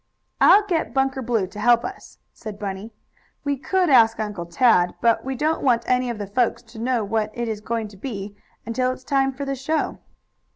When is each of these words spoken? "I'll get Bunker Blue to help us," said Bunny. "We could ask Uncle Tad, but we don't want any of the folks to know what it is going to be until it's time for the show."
"I'll 0.41 0.65
get 0.65 0.95
Bunker 0.95 1.21
Blue 1.21 1.45
to 1.45 1.59
help 1.59 1.85
us," 1.85 2.17
said 2.33 2.57
Bunny. 2.57 2.91
"We 3.43 3.55
could 3.55 3.87
ask 3.87 4.19
Uncle 4.19 4.47
Tad, 4.47 4.95
but 4.99 5.23
we 5.23 5.35
don't 5.35 5.61
want 5.61 5.83
any 5.85 6.09
of 6.09 6.17
the 6.17 6.25
folks 6.25 6.63
to 6.73 6.79
know 6.79 7.03
what 7.03 7.29
it 7.35 7.47
is 7.47 7.61
going 7.61 7.87
to 7.89 7.97
be 7.97 8.35
until 8.65 8.91
it's 8.91 9.03
time 9.03 9.31
for 9.31 9.45
the 9.45 9.53
show." 9.55 9.99